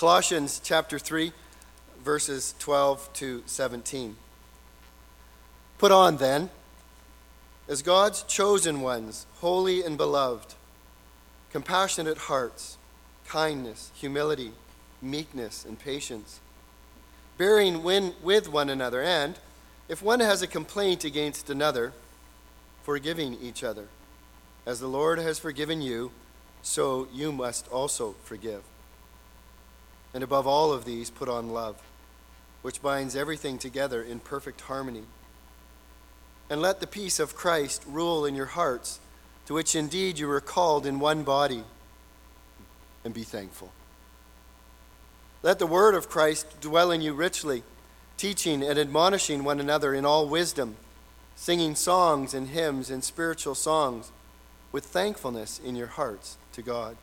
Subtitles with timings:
[0.00, 1.30] Colossians chapter 3,
[2.02, 4.16] verses 12 to 17.
[5.76, 6.48] Put on then,
[7.68, 10.54] as God's chosen ones, holy and beloved,
[11.52, 12.78] compassionate hearts,
[13.28, 14.52] kindness, humility,
[15.02, 16.40] meekness, and patience,
[17.36, 19.38] bearing with one another, and,
[19.86, 21.92] if one has a complaint against another,
[22.84, 23.88] forgiving each other.
[24.64, 26.10] As the Lord has forgiven you,
[26.62, 28.62] so you must also forgive.
[30.12, 31.80] And above all of these, put on love,
[32.62, 35.04] which binds everything together in perfect harmony.
[36.48, 38.98] And let the peace of Christ rule in your hearts,
[39.46, 41.62] to which indeed you were called in one body,
[43.04, 43.70] and be thankful.
[45.42, 47.62] Let the word of Christ dwell in you richly,
[48.16, 50.76] teaching and admonishing one another in all wisdom,
[51.34, 54.12] singing songs and hymns and spiritual songs
[54.72, 56.96] with thankfulness in your hearts to God.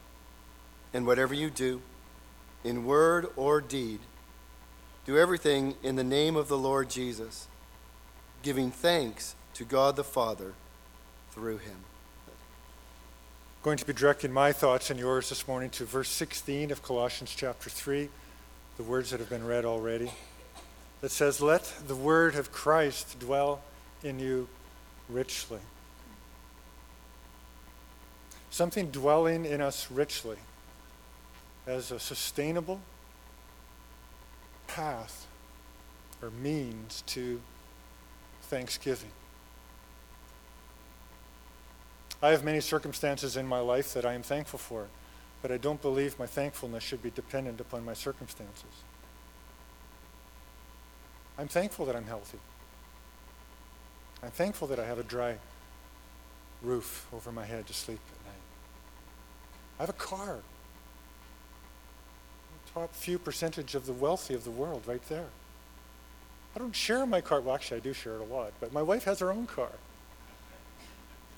[0.93, 1.81] And whatever you do,
[2.63, 3.99] in word or deed,
[5.05, 7.47] do everything in the name of the Lord Jesus,
[8.43, 10.53] giving thanks to God the Father
[11.31, 11.77] through him.
[12.27, 16.83] I'm going to be directing my thoughts and yours this morning to verse 16 of
[16.83, 18.09] Colossians chapter 3,
[18.77, 20.11] the words that have been read already,
[21.01, 23.61] that says, Let the word of Christ dwell
[24.03, 24.47] in you
[25.09, 25.59] richly.
[28.49, 30.37] Something dwelling in us richly
[31.67, 32.79] as a sustainable
[34.67, 35.27] path
[36.21, 37.41] or means to
[38.43, 39.11] thanksgiving.
[42.21, 44.87] I have many circumstances in my life that I am thankful for,
[45.41, 48.83] but I don't believe my thankfulness should be dependent upon my circumstances.
[51.37, 52.39] I'm thankful that I'm healthy.
[54.23, 55.35] I'm thankful that I have a dry
[56.63, 58.41] roof over my head to sleep at night.
[59.79, 60.39] I have a car.
[62.77, 65.25] Top few percentage of the wealthy of the world right there.
[66.55, 67.41] I don't share my car.
[67.41, 69.71] Well, actually, I do share it a lot, but my wife has her own car.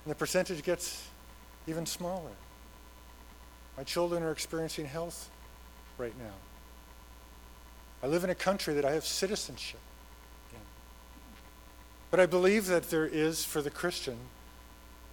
[0.04, 1.08] And the percentage gets
[1.66, 2.32] even smaller.
[3.78, 5.30] My children are experiencing health
[5.96, 6.34] right now.
[8.02, 9.80] I live in a country that I have citizenship
[10.52, 10.60] in.
[12.10, 14.18] But I believe that there is, for the Christian,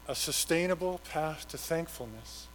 [0.09, 2.47] a sustainable path to thankfulness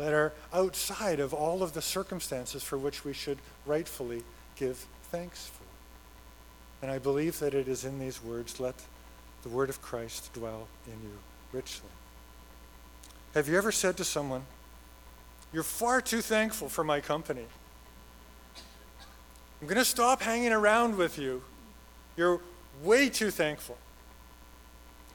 [0.00, 4.22] that are outside of all of the circumstances for which we should rightfully
[4.56, 5.64] give thanks for.
[6.80, 8.74] And I believe that it is in these words, let
[9.42, 11.18] the word of Christ dwell in you
[11.52, 11.90] richly.
[13.34, 14.44] Have you ever said to someone,
[15.52, 17.44] You're far too thankful for my company?
[19.60, 21.42] I'm going to stop hanging around with you.
[22.16, 22.40] You're
[22.82, 23.76] way too thankful.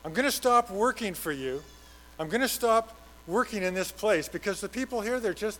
[0.04, 1.64] I'm going to stop working for you.
[2.20, 2.96] I'm going to stop
[3.28, 5.60] working in this place because the people here, they're just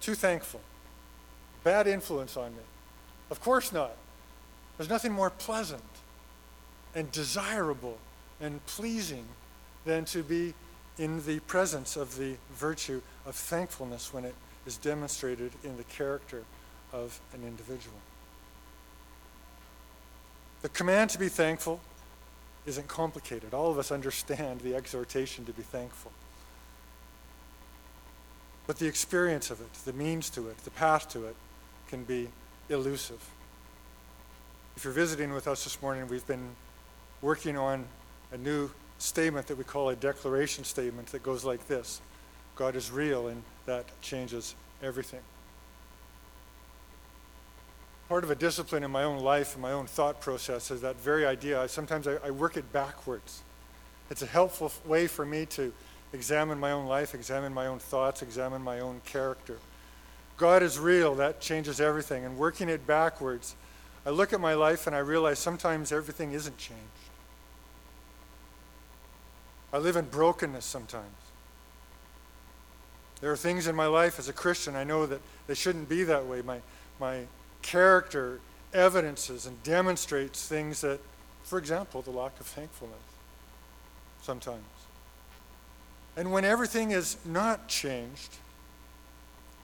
[0.00, 0.60] too thankful.
[1.64, 2.62] Bad influence on me.
[3.30, 3.92] Of course not.
[4.76, 5.82] There's nothing more pleasant
[6.94, 7.98] and desirable
[8.40, 9.24] and pleasing
[9.84, 10.54] than to be
[10.98, 14.34] in the presence of the virtue of thankfulness when it
[14.66, 16.44] is demonstrated in the character
[16.92, 17.96] of an individual.
[20.62, 21.80] The command to be thankful
[22.66, 23.54] isn't complicated.
[23.54, 26.12] All of us understand the exhortation to be thankful.
[28.66, 31.36] But the experience of it, the means to it, the path to it,
[31.88, 32.28] can be
[32.68, 33.20] elusive.
[34.76, 36.50] If you're visiting with us this morning, we've been
[37.20, 37.84] working on
[38.32, 42.00] a new statement that we call a declaration statement that goes like this
[42.54, 45.20] God is real, and that changes everything.
[48.08, 50.96] Part of a discipline in my own life and my own thought process is that
[50.96, 51.66] very idea.
[51.68, 53.42] Sometimes I, I work it backwards.
[54.10, 55.72] It's a helpful way for me to
[56.12, 59.58] examine my own life, examine my own thoughts, examine my own character.
[60.36, 62.24] God is real, that changes everything.
[62.24, 63.54] And working it backwards,
[64.04, 66.82] I look at my life and I realize sometimes everything isn't changed.
[69.72, 71.06] I live in brokenness sometimes.
[73.20, 76.02] There are things in my life as a Christian I know that they shouldn't be
[76.04, 76.42] that way.
[76.42, 76.58] My,
[76.98, 77.20] my
[77.62, 78.40] character
[78.74, 80.98] evidences and demonstrates things that,
[81.44, 82.98] for example, the lack of thankfulness
[84.22, 84.64] sometimes.
[86.16, 88.36] And when everything is not changed,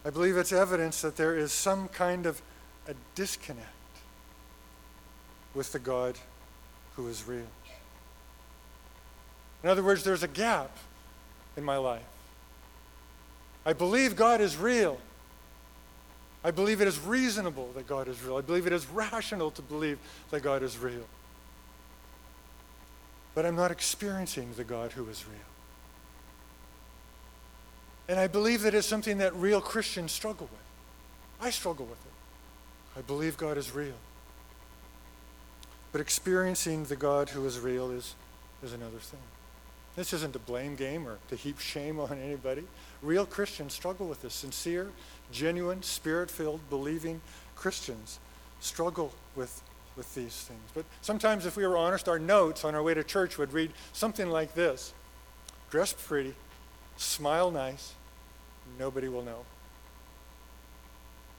[0.05, 2.41] I believe it's evidence that there is some kind of
[2.87, 3.69] a disconnect
[5.55, 6.17] with the God
[6.97, 7.47] who is real.
[9.63, 10.71] In other words, there's a gap
[11.57, 12.03] in my life.
[13.67, 14.99] I believe God is real.
[16.43, 18.39] I believe it is reasonable that God is real.
[18.39, 19.99] I believe it is rational to believe
[20.31, 21.07] that God is real.
[23.35, 25.58] But I'm not experiencing the God who is real.
[28.09, 31.47] And I believe that it's something that real Christians struggle with.
[31.47, 32.99] I struggle with it.
[32.99, 33.95] I believe God is real.
[35.93, 38.15] But experiencing the God who is real is,
[38.63, 39.21] is another thing.
[39.95, 42.65] This isn't a blame game or to heap shame on anybody.
[43.03, 44.35] Real Christians struggle with this.
[44.35, 44.91] Sincere,
[45.31, 47.21] genuine, spirit filled, believing
[47.57, 48.19] Christians
[48.61, 49.63] struggle with,
[49.97, 50.61] with these things.
[50.75, 53.73] But sometimes, if we were honest, our notes on our way to church would read
[53.93, 54.95] something like this
[55.71, 56.35] Dress pretty,
[56.97, 57.95] smile nice,
[58.79, 59.45] nobody will know.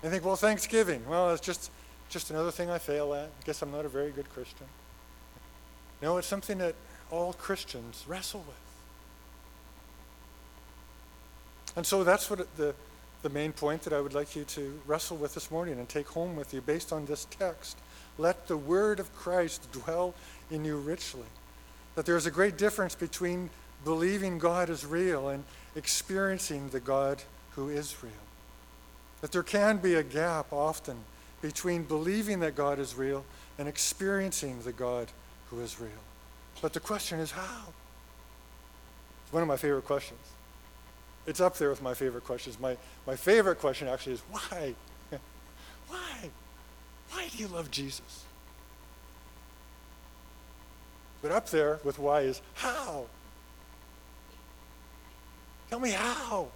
[0.02, 1.04] And think, well, Thanksgiving.
[1.08, 1.72] Well, it's just,
[2.10, 3.26] just another thing I fail at.
[3.26, 4.68] I guess I'm not a very good Christian.
[6.02, 6.76] No, it's something that
[7.12, 8.56] all Christians wrestle with.
[11.76, 12.74] And so that's what the,
[13.22, 16.08] the main point that I would like you to wrestle with this morning and take
[16.08, 17.78] home with you based on this text.
[18.18, 20.14] Let the word of Christ dwell
[20.50, 21.28] in you richly.
[21.96, 23.50] That there is a great difference between
[23.84, 25.44] believing God is real and
[25.76, 28.12] experiencing the God who is real.
[29.22, 30.98] That there can be a gap often
[31.42, 33.26] between believing that God is real
[33.58, 35.08] and experiencing the God
[35.50, 35.90] who is real.
[36.62, 37.74] But the question is how?
[39.24, 40.20] It's one of my favorite questions.
[41.26, 42.60] It's up there with my favorite questions.
[42.60, 44.74] My, my favorite question actually is why?
[45.88, 46.30] why?
[47.12, 48.24] Why do you love Jesus?
[51.22, 53.06] But up there with why is how?
[55.69, 56.48] Tell me how.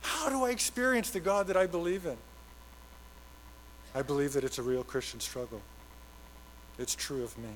[0.00, 2.16] How do I experience the God that I believe in?
[3.94, 5.60] I believe that it's a real Christian struggle.
[6.78, 7.50] It's true of me.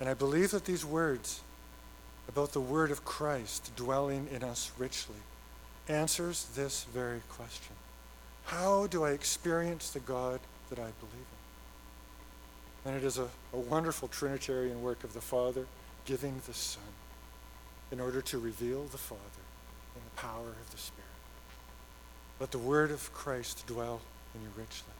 [0.00, 1.40] And I believe that these words
[2.28, 5.16] about the word of Christ dwelling in us richly
[5.88, 7.74] answers this very question.
[8.46, 10.40] How do I experience the God
[10.70, 11.26] that I believe
[12.84, 12.90] in?
[12.90, 15.66] And it is a, a wonderful Trinitarian work of the Father
[16.04, 16.82] giving the Son
[17.92, 19.20] in order to reveal the Father
[19.94, 21.04] in the power of the Spirit.
[22.40, 24.00] Let the word of Christ dwell
[24.34, 24.92] in you richly.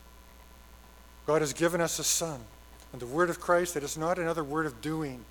[1.27, 2.41] God has given us a Son,
[2.93, 5.25] and the word of Christ, it is not another word of doing.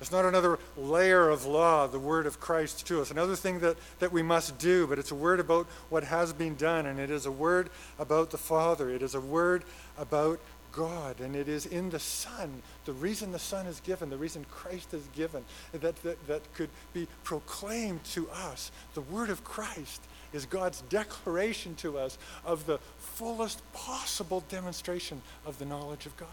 [0.00, 3.10] It's not another layer of law, the word of Christ to us.
[3.10, 6.54] Another thing that, that we must do, but it's a word about what has been
[6.54, 8.90] done, and it is a word about the Father.
[8.90, 9.64] It is a word
[9.96, 10.38] about
[10.76, 14.44] God, and it is in the Son, the reason the Son is given, the reason
[14.50, 15.42] Christ is given,
[15.72, 18.70] that, that, that could be proclaimed to us.
[18.92, 20.02] The word of Christ
[20.34, 26.28] is God's declaration to us of the fullest possible demonstration of the knowledge of God.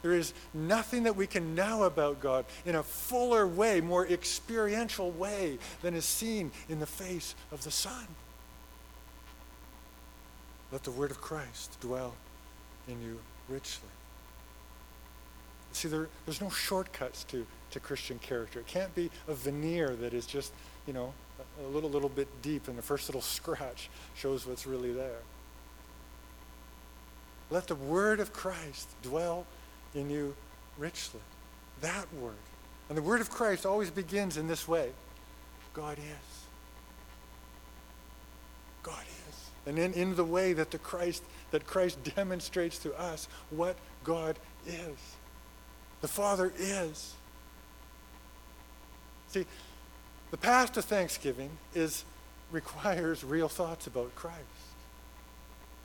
[0.00, 5.10] There is nothing that we can know about God in a fuller way, more experiential
[5.10, 8.06] way than is seen in the face of the Son.
[10.72, 12.14] Let the word of Christ dwell
[12.88, 13.18] in you
[13.48, 13.88] richly.
[15.72, 18.60] See, there, there's no shortcuts to, to Christian character.
[18.60, 20.52] It can't be a veneer that is just,
[20.86, 24.66] you know, a, a little, little bit deep and the first little scratch shows what's
[24.66, 25.20] really there.
[27.50, 29.46] Let the word of Christ dwell
[29.94, 30.34] in you
[30.78, 31.20] richly.
[31.80, 32.34] That word.
[32.88, 34.90] And the word of Christ always begins in this way
[35.74, 36.35] God is.
[38.86, 39.50] God is.
[39.66, 44.38] And in, in the way that the Christ that Christ demonstrates to us what God
[44.66, 44.98] is.
[46.00, 47.14] The Father is.
[49.28, 49.46] See,
[50.30, 52.04] the path to Thanksgiving is
[52.52, 54.36] requires real thoughts about Christ.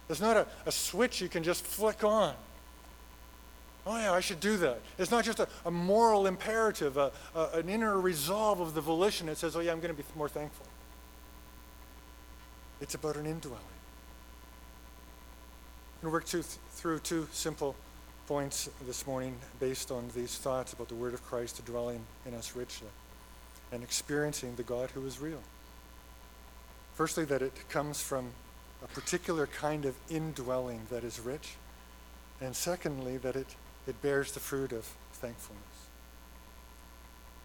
[0.10, 2.34] It's not a, a switch you can just flick on.
[3.88, 4.79] Oh, yeah, I should do that.
[5.00, 9.25] It's not just a, a moral imperative, a, a, an inner resolve of the volition
[9.27, 10.67] that says, oh, yeah, I'm going to be more thankful.
[12.81, 13.59] It's about an indwelling.
[16.03, 17.75] I'm going to work through two simple
[18.27, 22.55] points this morning based on these thoughts about the Word of Christ dwelling in us
[22.55, 22.89] richly
[23.71, 25.41] and experiencing the God who is real.
[26.95, 28.31] Firstly, that it comes from
[28.83, 31.55] a particular kind of indwelling that is rich.
[32.41, 33.55] And secondly, that it
[33.88, 35.63] it bears the fruit of thankfulness.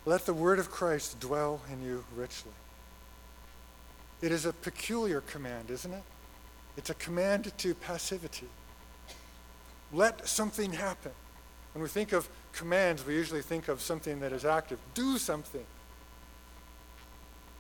[0.05, 2.53] Let the word of Christ dwell in you richly.
[4.23, 6.03] It is a peculiar command, isn't it?
[6.77, 8.49] It's a command to passivity.
[9.93, 11.13] Let something happen.
[11.75, 14.79] When we think of commands, we usually think of something that is active.
[14.95, 15.65] Do something.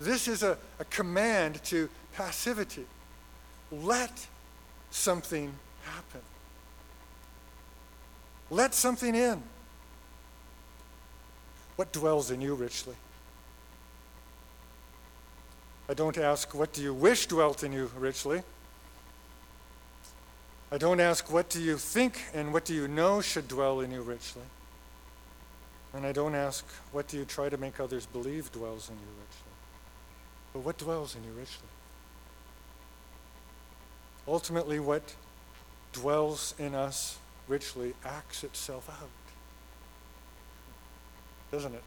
[0.00, 2.86] This is a, a command to passivity.
[3.70, 4.26] Let
[4.90, 5.52] something
[5.84, 6.20] happen.
[8.50, 9.42] Let something in.
[11.76, 12.94] What dwells in you richly?
[15.88, 18.42] I don't ask, what do you wish dwelt in you richly?
[20.72, 23.92] I don't ask, what do you think and what do you know should dwell in
[23.92, 24.42] you richly?
[25.94, 29.08] And I don't ask, what do you try to make others believe dwells in you
[29.20, 29.52] richly?
[30.52, 31.68] But what dwells in you richly?
[34.26, 35.14] Ultimately, what
[35.92, 39.08] dwells in us richly acts itself out.
[41.52, 41.82] Doesn't it?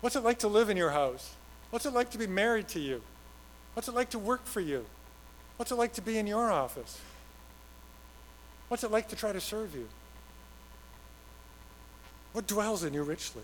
[0.00, 1.34] What's it like to live in your house?
[1.74, 3.02] What's it like to be married to you?
[3.72, 4.86] What's it like to work for you?
[5.56, 7.00] What's it like to be in your office?
[8.68, 9.88] What's it like to try to serve you?
[12.32, 13.42] What dwells in you richly?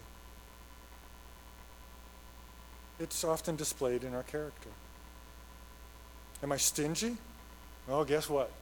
[3.00, 4.70] It's often displayed in our character.
[6.40, 7.16] Am I stingy?
[7.88, 8.52] Well, guess what?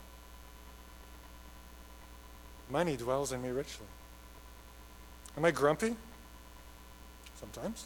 [2.71, 3.85] Money dwells in me richly.
[5.37, 5.95] Am I grumpy?
[7.39, 7.85] Sometimes.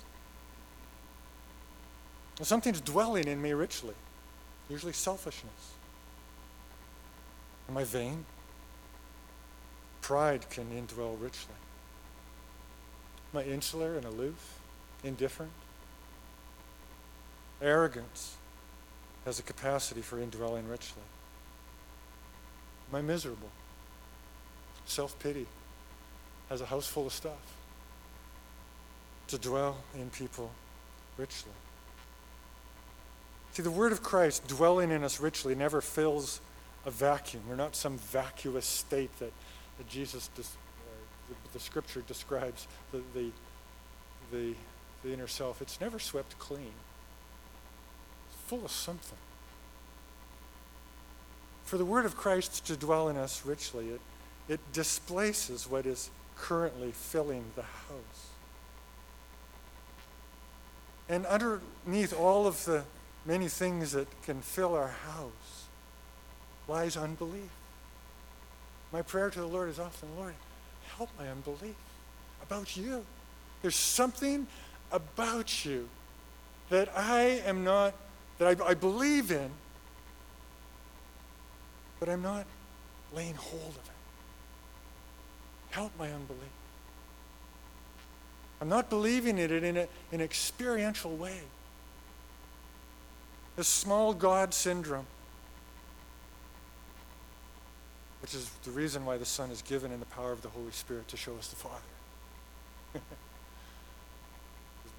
[2.40, 3.94] Something's dwelling in me richly,
[4.68, 5.74] usually selfishness.
[7.68, 8.24] Am I vain?
[10.00, 11.54] Pride can indwell richly.
[13.32, 14.58] Am I insular and aloof,
[15.04, 15.52] indifferent?
[17.60, 18.36] Arrogance
[19.24, 21.02] has a capacity for indwelling richly.
[22.90, 23.50] Am I miserable?
[24.84, 25.46] Self pity
[26.48, 27.56] has a house full of stuff
[29.28, 30.50] to dwell in people
[31.16, 31.52] richly.
[33.52, 36.40] See, the word of Christ dwelling in us richly never fills
[36.86, 37.42] a vacuum.
[37.48, 39.32] We're not some vacuous state that,
[39.76, 40.44] that Jesus, des- uh,
[41.28, 43.30] the, the, scripture describes the, the,
[44.32, 44.54] the,
[45.04, 45.60] the inner self.
[45.60, 46.72] It's never swept clean,
[48.30, 49.18] it's full of something.
[51.64, 54.00] For the word of Christ to dwell in us richly, it,
[54.48, 58.28] it displaces what is currently filling the house.
[61.08, 62.84] And underneath all of the
[63.24, 65.66] many things that can fill our house
[66.68, 67.50] lies unbelief.
[68.92, 70.34] My prayer to the Lord is often, Lord,
[70.96, 71.74] help my unbelief
[72.42, 73.04] about you.
[73.62, 74.46] There's something
[74.90, 75.88] about you
[76.68, 77.94] that I am not,
[78.38, 79.50] that I, I believe in,
[82.00, 82.46] but I'm not
[83.14, 83.92] laying hold of it.
[85.70, 86.42] Help my unbelief.
[88.60, 91.40] I'm not believing it in, a, in an experiential way.
[93.56, 95.06] The small God syndrome,
[98.22, 100.70] which is the reason why the Son is given in the power of the Holy
[100.70, 101.76] Spirit to show us the Father.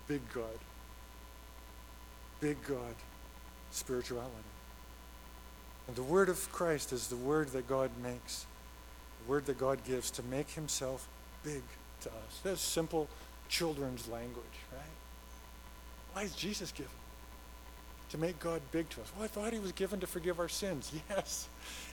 [0.08, 0.60] big God.
[2.40, 2.96] Big God
[3.72, 4.32] spirituality.
[5.88, 8.46] And the word of Christ is the word that God makes,
[9.24, 11.08] the word that God gives to make himself
[11.44, 11.64] big
[12.02, 12.40] to us.
[12.44, 13.10] That's simple
[13.50, 14.82] children's language, right?
[16.14, 16.92] Why is Jesus given?
[18.14, 19.12] To make God big to us.
[19.16, 20.92] Well, I thought he was given to forgive our sins.
[21.10, 21.50] Yes.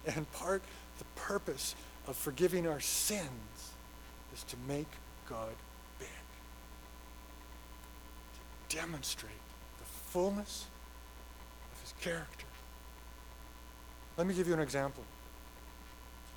[0.06, 0.60] And part,
[0.98, 1.74] the purpose
[2.06, 3.70] of forgiving our sins
[4.34, 4.86] is to make
[5.30, 5.48] God
[5.98, 6.08] big.
[8.68, 9.32] To demonstrate
[9.78, 10.66] the fullness
[11.72, 12.44] of his character.
[14.18, 15.04] Let me give you an example.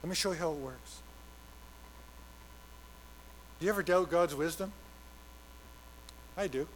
[0.01, 1.01] Let me show you how it works.
[3.59, 4.71] Do you ever doubt God's wisdom?
[6.37, 6.69] I do.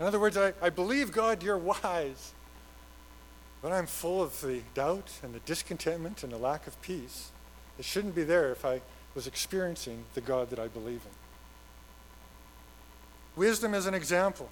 [0.00, 2.32] In other words, I, I believe, God, you're wise.
[3.60, 7.30] But I'm full of the doubt and the discontentment and the lack of peace
[7.76, 8.80] that shouldn't be there if I
[9.14, 11.10] was experiencing the God that I believe in.
[13.36, 14.48] Wisdom is an example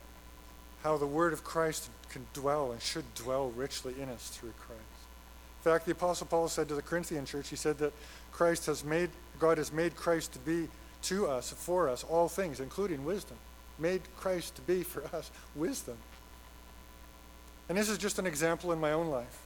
[0.82, 4.80] how the word of Christ can dwell and should dwell richly in us through Christ.
[4.80, 7.92] In fact, the Apostle Paul said to the Corinthian church, he said that
[8.32, 10.68] Christ has made, God has made Christ to be
[11.02, 13.38] to us, for us, all things, including wisdom.
[13.78, 15.96] Made Christ to be for us wisdom.
[17.68, 19.42] And this is just an example in my own life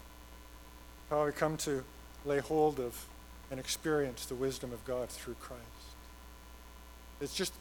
[1.11, 1.85] how I come to
[2.25, 3.07] lay hold of
[3.51, 5.63] and experience the wisdom of God through Christ.
[7.21, 7.53] It's just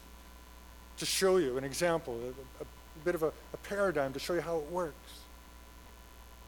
[0.96, 2.18] to show you an example,
[2.60, 2.66] a, a
[3.04, 5.20] bit of a, a paradigm to show you how it works.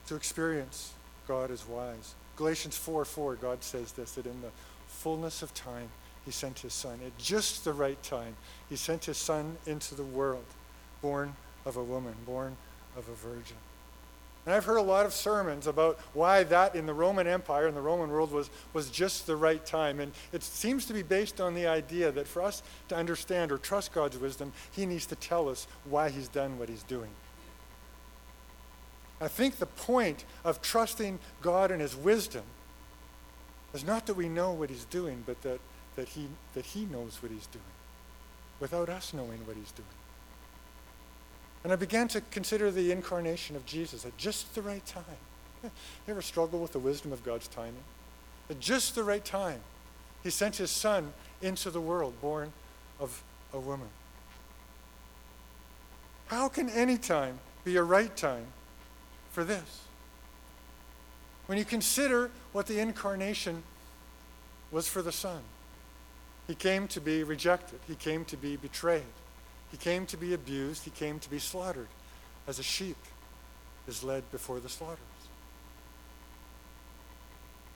[0.07, 0.95] To experience
[1.29, 2.15] God as wise.
[2.37, 4.51] Galatians 4 4, God says this that in the
[4.87, 5.89] fullness of time,
[6.25, 6.99] he sent his son.
[7.05, 8.37] At just the right time,
[8.69, 10.45] he sent his son into the world,
[11.03, 11.35] born
[11.67, 12.57] of a woman, born
[12.97, 13.57] of a virgin.
[14.47, 17.75] And I've heard a lot of sermons about why that in the Roman Empire, in
[17.75, 20.01] the Roman world, was, was just the right time.
[20.01, 23.59] And it seems to be based on the idea that for us to understand or
[23.59, 27.09] trust God's wisdom, he needs to tell us why he's done what he's doing.
[29.19, 32.43] I think the point of trusting God and his wisdom
[33.73, 35.61] is not that we know what he's doing, but that
[35.97, 37.65] that he, that he knows what he's doing
[38.61, 39.89] without us knowing what he's doing.
[41.63, 45.05] And I began to consider the incarnation of Jesus at just the right time.
[45.63, 45.71] You
[46.09, 47.85] ever struggle with the wisdom of God's timing?
[48.51, 49.61] At just the right time,
[50.23, 52.53] he sent his son into the world, born
[53.01, 53.23] of
[53.53, 53.89] a woman.
[56.27, 58.47] How can any time be a right time
[59.31, 59.83] for this?
[61.47, 63.63] When you consider what the incarnation
[64.71, 65.41] was for the Son,
[66.47, 69.03] He came to be rejected, He came to be betrayed,
[69.71, 71.89] He came to be abused, He came to be slaughtered,
[72.47, 72.99] as a sheep
[73.89, 74.99] is led before the slaughterers.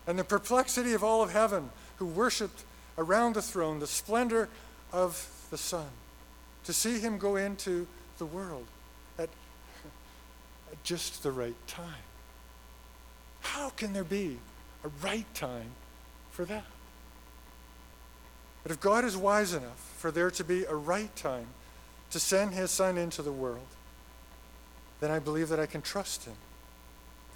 [0.07, 2.65] And the perplexity of all of heaven who worshiped
[2.97, 4.49] around the throne the splendor
[4.93, 5.89] of the Son,
[6.65, 7.87] to see Him go into
[8.19, 8.67] the world
[9.19, 9.29] at,
[10.71, 12.05] at just the right time.
[13.41, 14.39] How can there be
[14.85, 15.71] a right time
[16.31, 16.65] for that?
[18.63, 21.47] But if God is wise enough for there to be a right time
[22.11, 23.67] to send his son into the world,
[25.01, 26.37] then I believe that I can trust him.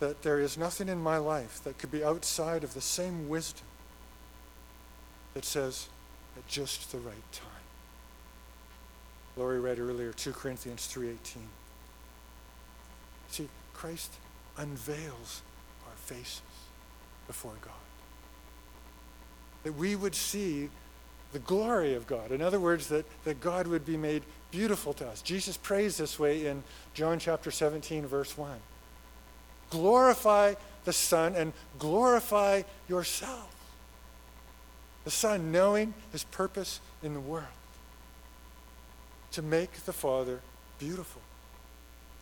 [0.00, 3.66] That there is nothing in my life that could be outside of the same wisdom
[5.34, 5.88] that says
[6.36, 7.48] at just the right time.
[9.36, 11.48] Laurie read earlier 2 Corinthians 3:18.
[13.30, 14.12] See, Christ
[14.56, 15.42] unveils
[15.86, 16.42] our faces
[17.26, 17.72] before God.
[19.62, 20.68] That we would see
[21.32, 22.30] the glory of God.
[22.30, 25.22] In other words, that, that God would be made beautiful to us.
[25.22, 26.62] Jesus prays this way in
[26.94, 28.50] John chapter 17, verse 1.
[29.70, 33.48] Glorify the Son and glorify yourself.
[35.04, 37.46] The Son knowing his purpose in the world
[39.32, 40.40] to make the Father
[40.78, 41.22] beautiful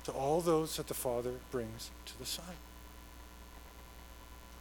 [0.05, 2.45] to all those that the Father brings to the Son.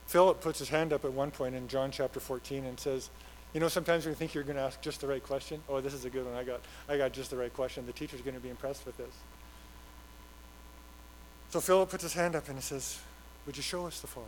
[0.07, 3.11] Philip puts his hand up at one point in John chapter 14 and says,
[3.53, 5.81] you know, sometimes when you think you're going to ask just the right question, oh,
[5.81, 6.35] this is a good one.
[6.35, 7.85] I got, I got just the right question.
[7.85, 9.13] The teacher's going to be impressed with this.
[11.49, 12.99] So Philip puts his hand up and he says,
[13.45, 14.27] Would you show us the Father?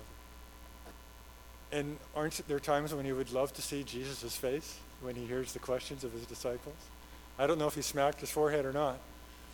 [1.71, 5.53] And aren't there times when he would love to see Jesus' face when he hears
[5.53, 6.75] the questions of his disciples?
[7.37, 8.97] I don't know if he smacked his forehead or not,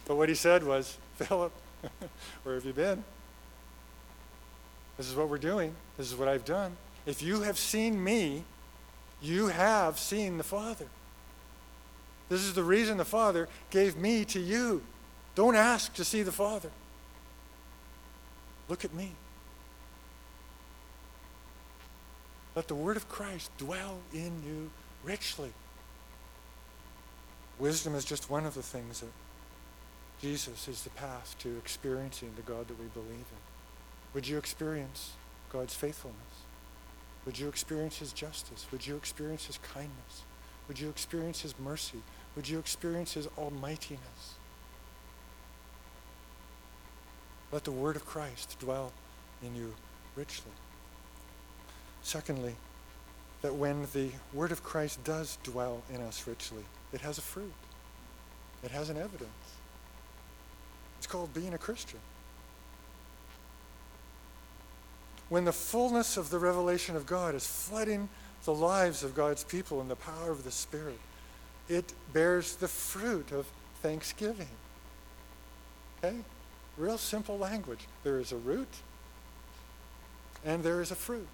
[0.05, 1.51] but what he said was, Philip,
[2.43, 3.03] where have you been?
[4.97, 5.75] This is what we're doing.
[5.97, 6.75] This is what I've done.
[7.05, 8.43] If you have seen me,
[9.21, 10.87] you have seen the Father.
[12.29, 14.81] This is the reason the Father gave me to you.
[15.35, 16.71] Don't ask to see the Father.
[18.67, 19.11] Look at me.
[22.55, 24.71] Let the word of Christ dwell in you
[25.03, 25.53] richly.
[27.59, 29.11] Wisdom is just one of the things that
[30.21, 33.37] Jesus is the path to experiencing the God that we believe in.
[34.13, 35.11] Would you experience
[35.51, 36.17] God's faithfulness?
[37.27, 38.65] Would you experience his justice?
[38.71, 40.23] Would you experience his kindness?
[40.69, 42.01] Would you experience his mercy?
[42.37, 44.35] Would you experience his almightiness?
[47.51, 48.93] Let the word of Christ dwell
[49.43, 49.75] in you
[50.15, 50.53] richly.
[52.01, 52.55] Secondly,
[53.41, 56.63] that when the word of Christ does dwell in us richly,
[56.93, 57.53] it has a fruit.
[58.63, 59.29] It has an evidence.
[60.97, 61.99] It's called being a Christian.
[65.29, 68.09] When the fullness of the revelation of God is flooding
[68.45, 70.99] the lives of God's people in the power of the Spirit,
[71.67, 73.45] it bears the fruit of
[73.81, 74.47] thanksgiving.
[76.03, 76.17] Okay?
[76.77, 77.87] Real simple language.
[78.03, 78.69] There is a root
[80.45, 81.27] and there is a fruit.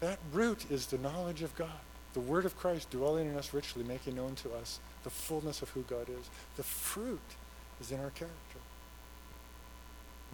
[0.00, 1.68] That root is the knowledge of God,
[2.14, 5.68] the Word of Christ dwelling in us richly, making known to us the fullness of
[5.70, 6.30] who God is.
[6.56, 7.20] The fruit
[7.80, 8.51] is in our character.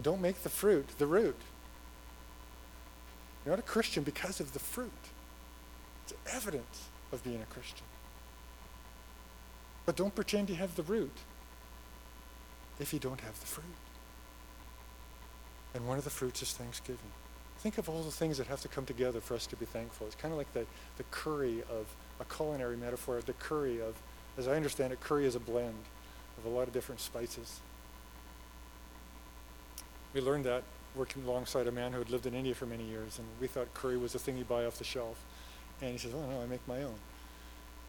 [0.01, 1.35] Don't make the fruit the root.
[3.45, 4.91] You're not a Christian because of the fruit.
[6.03, 7.85] It's evidence of being a Christian.
[9.85, 11.17] But don't pretend you have the root
[12.79, 13.65] if you don't have the fruit.
[15.73, 17.11] And one of the fruits is thanksgiving.
[17.59, 20.07] Think of all the things that have to come together for us to be thankful.
[20.07, 20.65] It's kind of like the,
[20.97, 21.87] the curry of
[22.19, 23.95] a culinary metaphor, the curry of,
[24.37, 25.83] as I understand it, curry is a blend
[26.37, 27.59] of a lot of different spices.
[30.13, 30.63] We learned that
[30.95, 33.73] working alongside a man who had lived in India for many years, and we thought
[33.73, 35.23] curry was a thing you buy off the shelf.
[35.81, 36.95] And he says, "Oh no, I make my own."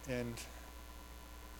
[0.08, 0.34] And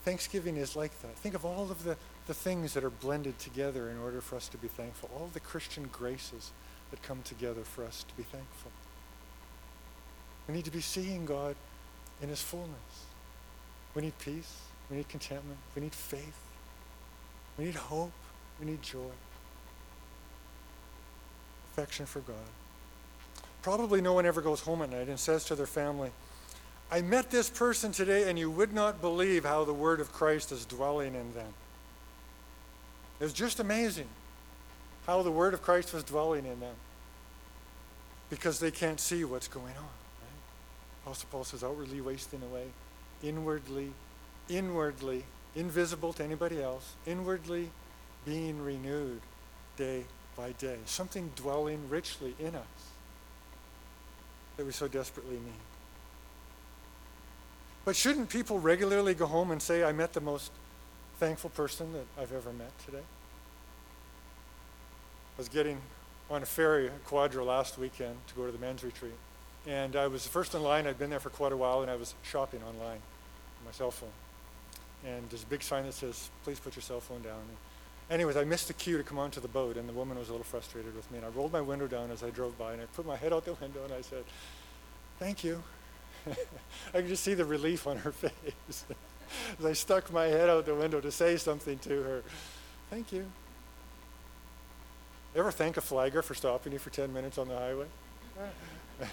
[0.05, 1.15] Thanksgiving is like that.
[1.17, 1.97] Think of all of the,
[2.27, 5.11] the things that are blended together in order for us to be thankful.
[5.15, 6.53] All the Christian graces
[6.91, 8.71] that come together for us to be thankful.
[10.49, 11.55] We need to be seeing God
[12.23, 13.07] in his fullness.
[13.95, 14.57] We need peace.
[14.91, 15.59] We need contentment.
[15.75, 16.41] We need faith.
[17.59, 18.13] We need hope.
[18.59, 19.13] We need joy
[21.73, 22.37] affection for God.
[23.63, 26.11] Probably no one ever goes home at night and says to their family,
[26.91, 30.51] I met this person today and you would not believe how the word of Christ
[30.51, 31.53] is dwelling in them.
[33.21, 34.09] It's just amazing
[35.07, 36.75] how the word of Christ was dwelling in them
[38.31, 39.93] because they can't see what's going on.
[40.23, 41.05] Right?
[41.05, 42.67] Apostle Paul says, outwardly wasting away,
[43.23, 43.93] inwardly,
[44.49, 47.71] inwardly invisible to anybody else, inwardly
[48.25, 49.21] being renewed
[49.77, 50.05] day
[50.41, 52.65] by day, something dwelling richly in us
[54.57, 55.63] that we so desperately need.
[57.85, 60.51] But shouldn't people regularly go home and say, I met the most
[61.19, 63.03] thankful person that I've ever met today?
[65.37, 65.79] I was getting
[66.31, 69.13] on a ferry at Quadra last weekend to go to the men's retreat.
[69.67, 70.87] And I was the first in line.
[70.87, 73.91] I'd been there for quite a while, and I was shopping online on my cell
[73.91, 74.09] phone.
[75.07, 77.41] And there's a big sign that says, please put your cell phone down.
[77.41, 77.57] And
[78.11, 80.33] anyways, I missed the cue to come onto the boat, and the woman was a
[80.33, 81.19] little frustrated with me.
[81.19, 83.33] And I rolled my window down as I drove by, and I put my head
[83.33, 84.25] out the window, and I said,
[85.19, 85.63] thank you.
[86.27, 88.85] I could just see the relief on her face
[89.59, 92.23] as I stuck my head out the window to say something to her.
[92.91, 93.27] Thank you.
[95.37, 97.87] Ever thank a flagger for stopping you for 10 minutes on the highway?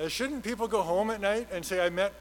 [0.00, 2.14] uh, shouldn't people go home at night and say, I met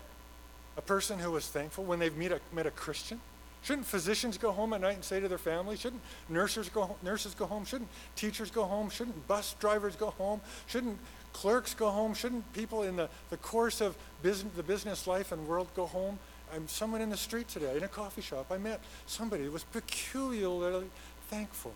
[0.76, 3.22] a person who was thankful when they've a, met a Christian?
[3.62, 5.76] Shouldn't physicians go home at night and say to their family?
[5.76, 7.66] Shouldn't nurses go, nurses go home?
[7.66, 8.90] Shouldn't teachers go home?
[8.90, 10.42] Shouldn't bus drivers go home?
[10.68, 10.98] Shouldn't
[11.34, 12.14] clerks go home?
[12.14, 16.20] Shouldn't people in the, the course of business, the business life and world go home?
[16.54, 18.48] I'm someone in the street today, in a coffee shop.
[18.52, 20.90] I met somebody who was peculiarly
[21.28, 21.74] thankful.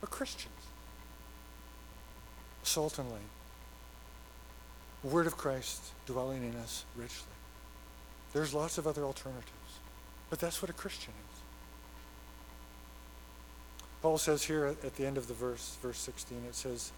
[0.00, 0.52] For Christians.
[2.62, 3.20] Salt and light.
[5.02, 7.26] Word of Christ dwelling in us richly.
[8.32, 9.80] There's lots of other alternatives,
[10.30, 11.40] but that's what a Christian is.
[14.02, 16.92] Paul says here at the end of the verse, verse 16, it says,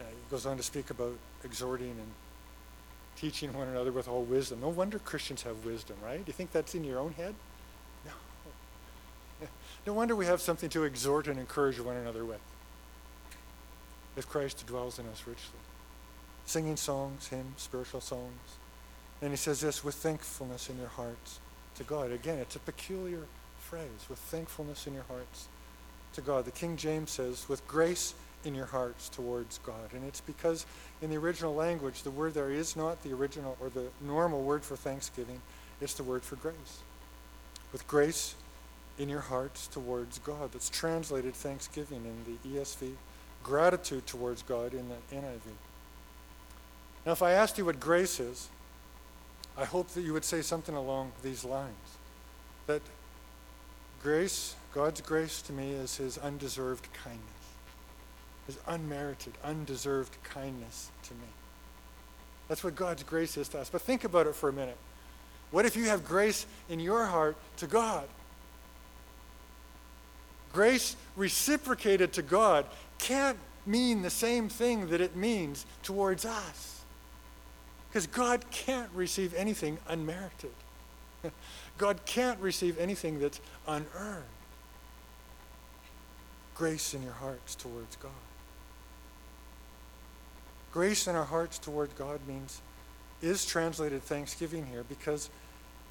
[0.00, 2.12] uh, he goes on to speak about exhorting and
[3.16, 4.60] teaching one another with all wisdom.
[4.60, 6.18] No wonder Christians have wisdom, right?
[6.18, 7.34] Do you think that's in your own head?
[8.04, 8.12] No.
[9.86, 12.40] no wonder we have something to exhort and encourage one another with.
[14.16, 15.60] If Christ dwells in us richly.
[16.46, 18.56] Singing songs, hymns, spiritual songs.
[19.20, 21.40] And he says this with thankfulness in your hearts
[21.78, 22.12] to God.
[22.12, 23.22] Again, it's a peculiar
[23.58, 25.48] phrase, with thankfulness in your hearts
[26.14, 26.44] to God.
[26.44, 28.14] The King James says, with grace
[28.44, 29.92] in your hearts towards God.
[29.92, 30.66] And it's because
[31.02, 34.64] in the original language, the word there is not the original or the normal word
[34.64, 35.40] for thanksgiving,
[35.80, 36.82] it's the word for grace.
[37.72, 38.34] With grace
[38.98, 40.52] in your hearts towards God.
[40.52, 42.92] That's translated thanksgiving in the ESV,
[43.42, 45.40] gratitude towards God in the NIV.
[47.06, 48.48] Now, if I asked you what grace is,
[49.58, 51.74] I hope that you would say something along these lines.
[52.66, 52.82] That
[54.02, 57.38] grace, God's grace to me, is his undeserved kindness
[58.48, 61.28] his unmerited, undeserved kindness to me.
[62.48, 63.68] That's what God's grace is to us.
[63.68, 64.78] But think about it for a minute.
[65.50, 68.08] What if you have grace in your heart to God?
[70.50, 72.64] Grace reciprocated to God
[72.98, 76.77] can't mean the same thing that it means towards us.
[77.88, 80.52] Because God can't receive anything unmerited.
[81.78, 84.24] God can't receive anything that's unearned.
[86.54, 88.10] Grace in your hearts towards God.
[90.72, 92.60] Grace in our hearts toward God means,
[93.22, 95.30] is translated thanksgiving here because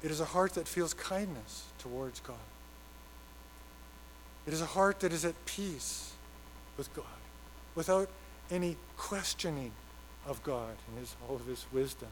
[0.02, 2.36] it is a heart that feels kindness towards God.
[4.46, 6.12] It is a heart that is at peace
[6.76, 7.04] with God
[7.74, 8.08] without
[8.50, 9.72] any questioning
[10.28, 12.08] of God and his, all of his wisdom,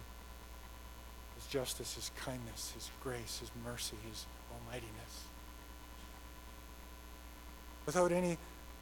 [1.36, 5.24] his justice, his kindness, his grace, his mercy, his almightiness.
[7.84, 8.38] Without any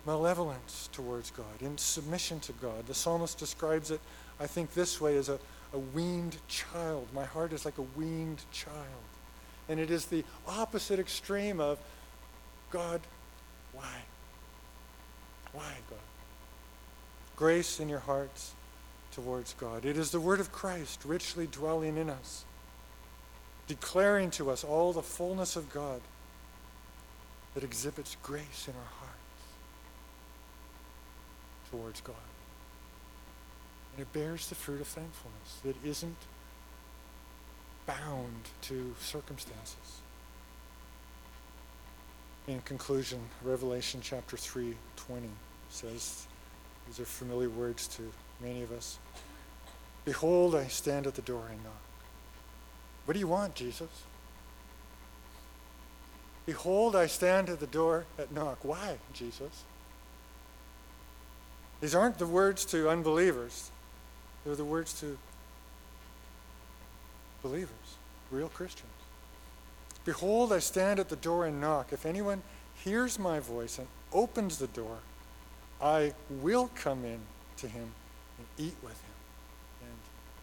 [0.06, 2.86] malevolence towards God, in submission to God.
[2.86, 4.00] The psalmist describes it,
[4.38, 5.38] I think, this way as a,
[5.72, 7.08] a weaned child.
[7.14, 8.74] My heart is like a weaned child.
[9.68, 11.78] And it is the opposite extreme of
[12.70, 13.00] God,
[13.72, 14.02] why?
[15.52, 15.98] Why, God?
[17.36, 18.52] Grace in your hearts
[19.14, 19.84] towards God.
[19.84, 22.44] It is the word of Christ richly dwelling in us,
[23.68, 26.00] declaring to us all the fullness of God
[27.54, 29.14] that exhibits grace in our hearts
[31.70, 32.16] towards God.
[33.92, 36.16] And it bears the fruit of thankfulness that isn't
[37.86, 40.00] bound to circumstances.
[42.48, 45.28] In conclusion, Revelation chapter 3 20
[45.70, 46.26] says,
[46.86, 48.02] these are familiar words to
[48.40, 48.98] many of us.
[50.04, 51.72] Behold, I stand at the door and knock.
[53.06, 53.88] What do you want, Jesus?
[56.46, 58.58] Behold, I stand at the door at knock.
[58.62, 59.64] Why, Jesus?
[61.80, 63.70] These aren't the words to unbelievers,
[64.44, 65.18] they're the words to
[67.42, 67.96] believers,
[68.30, 68.90] real Christians.
[70.04, 71.92] Behold, I stand at the door and knock.
[71.92, 72.42] If anyone
[72.74, 74.98] hears my voice and opens the door,
[75.80, 77.20] I will come in
[77.58, 77.92] to him
[78.44, 79.14] and eat with him,
[79.82, 79.98] and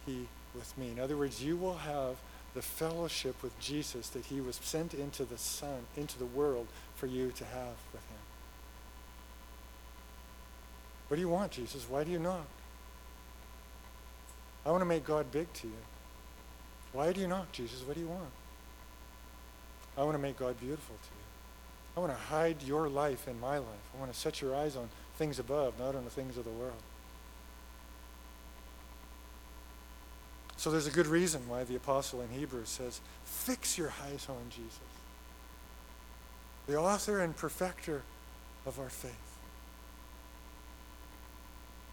[0.06, 0.90] he with me.
[0.90, 2.16] In other words, you will have
[2.54, 7.08] the fellowship with Jesus that he was sent into the Son, into the world for
[7.08, 8.18] you to have with him.
[11.08, 11.86] What do you want, Jesus?
[11.90, 12.46] Why do you knock?
[14.66, 15.74] I want to make God big to you.
[16.94, 17.86] Why do you knock, Jesus?
[17.86, 18.30] What do you want?
[19.98, 21.98] I want to make God beautiful to you.
[21.98, 23.90] I want to hide your life in my life.
[23.96, 26.52] I want to set your eyes on things above, not on the things of the
[26.52, 26.82] world.
[30.62, 34.44] So there's a good reason why the apostle in Hebrews says, fix your eyes on
[34.52, 34.78] Jesus,
[36.68, 38.04] the author and perfecter
[38.68, 39.38] of our faith,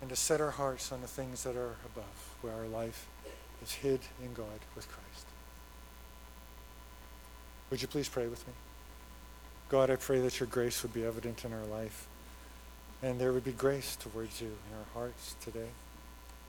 [0.03, 3.07] and to set our hearts on the things that are above, where our life
[3.63, 5.25] is hid in God with Christ.
[7.71, 8.53] Would you please pray with me?
[9.71, 12.07] God, I pray that your grace would be evident in our life
[13.03, 15.71] and there would be grace towards you in our hearts today.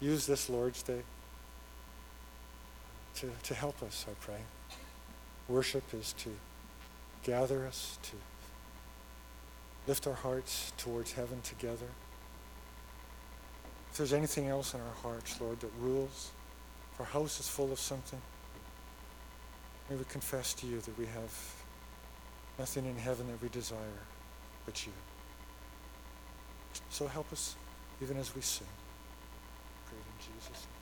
[0.01, 1.03] Use this Lord's Day
[3.15, 4.39] to, to help us, I pray.
[5.47, 6.29] Worship is to
[7.23, 8.11] gather us, to
[9.87, 11.87] lift our hearts towards heaven together.
[13.91, 16.31] If there's anything else in our hearts, Lord, that rules,
[16.93, 18.21] if our house is full of something,
[19.89, 21.33] may we confess to you that we have
[22.59, 23.77] nothing in heaven that we desire
[24.65, 24.93] but you.
[26.89, 27.55] So help us
[28.01, 28.67] even as we sing.
[29.87, 30.78] Pray in Jesus' name.